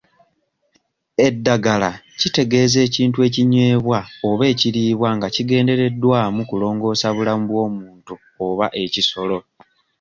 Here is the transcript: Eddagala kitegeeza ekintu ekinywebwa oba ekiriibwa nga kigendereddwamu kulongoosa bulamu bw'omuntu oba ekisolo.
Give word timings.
Eddagala 1.27 1.89
kitegeeza 2.19 2.79
ekintu 2.87 3.17
ekinywebwa 3.27 3.99
oba 4.29 4.43
ekiriibwa 4.53 5.09
nga 5.15 5.27
kigendereddwamu 5.35 6.41
kulongoosa 6.49 7.07
bulamu 7.15 7.43
bw'omuntu 7.49 8.13
oba 8.45 8.67
ekisolo. 8.83 9.37